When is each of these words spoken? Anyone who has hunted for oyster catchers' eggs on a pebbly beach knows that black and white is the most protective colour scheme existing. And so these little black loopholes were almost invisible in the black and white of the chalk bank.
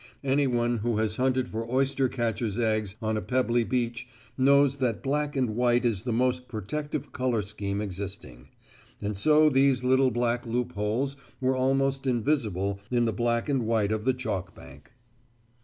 Anyone 0.23 0.77
who 0.79 0.97
has 0.97 1.17
hunted 1.17 1.47
for 1.47 1.69
oyster 1.71 2.09
catchers' 2.09 2.57
eggs 2.57 2.95
on 3.03 3.17
a 3.17 3.21
pebbly 3.21 3.63
beach 3.63 4.07
knows 4.35 4.77
that 4.77 5.03
black 5.03 5.35
and 5.35 5.51
white 5.55 5.85
is 5.85 6.01
the 6.01 6.11
most 6.11 6.47
protective 6.47 7.11
colour 7.11 7.43
scheme 7.43 7.79
existing. 7.81 8.47
And 8.99 9.15
so 9.15 9.47
these 9.47 9.83
little 9.83 10.09
black 10.09 10.47
loopholes 10.47 11.17
were 11.39 11.55
almost 11.55 12.07
invisible 12.07 12.79
in 12.89 13.05
the 13.05 13.13
black 13.13 13.47
and 13.47 13.67
white 13.67 13.91
of 13.91 14.03
the 14.05 14.13
chalk 14.15 14.55
bank. 14.55 14.89